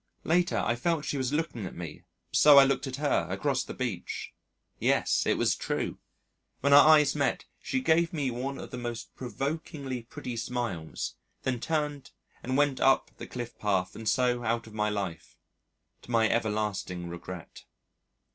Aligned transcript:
Later, 0.23 0.57
I 0.57 0.75
felt 0.75 1.05
she 1.05 1.19
was 1.19 1.31
looking 1.31 1.67
at 1.67 1.75
me, 1.75 2.01
so 2.31 2.57
I 2.57 2.63
looked 2.63 2.87
at 2.87 2.95
her, 2.95 3.27
across 3.29 3.63
the 3.63 3.75
beach. 3.75 4.33
Yes! 4.79 5.27
it 5.27 5.37
was 5.37 5.55
true. 5.55 5.99
When 6.61 6.73
our 6.73 6.87
eyes 6.89 7.13
met 7.15 7.45
she 7.61 7.81
gave 7.81 8.11
me 8.11 8.31
one 8.31 8.57
of 8.57 8.71
the 8.71 8.79
most 8.79 9.15
provokingly 9.15 10.01
pretty 10.01 10.37
smiles, 10.37 11.17
then 11.43 11.59
turned 11.59 12.09
and 12.41 12.57
went 12.57 12.79
up 12.79 13.11
the 13.17 13.27
cliff 13.27 13.59
path 13.59 13.95
and 13.95 14.09
so 14.09 14.43
out 14.43 14.65
of 14.65 14.73
my 14.73 14.89
life 14.89 15.37
to 16.01 16.09
my 16.09 16.27
everlasting 16.27 17.07
regret. 17.07 17.65